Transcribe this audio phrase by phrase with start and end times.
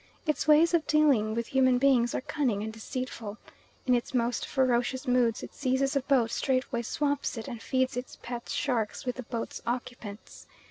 [0.25, 3.37] Its ways of dealing with human beings are cunning and deceitful.
[3.85, 8.17] In its most ferocious moods it seizes a boat, straightway swamps it, and feeds its
[8.23, 10.47] pet sharks with the boat's occupants.